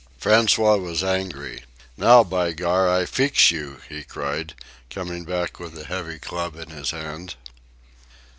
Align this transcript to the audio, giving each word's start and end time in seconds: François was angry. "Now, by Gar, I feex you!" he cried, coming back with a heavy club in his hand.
François 0.19 0.81
was 0.81 1.03
angry. 1.03 1.61
"Now, 1.95 2.23
by 2.23 2.53
Gar, 2.53 2.89
I 2.89 3.03
feex 3.05 3.51
you!" 3.51 3.81
he 3.87 4.01
cried, 4.03 4.55
coming 4.89 5.25
back 5.25 5.59
with 5.59 5.77
a 5.77 5.85
heavy 5.85 6.17
club 6.17 6.55
in 6.55 6.71
his 6.71 6.89
hand. 6.89 7.35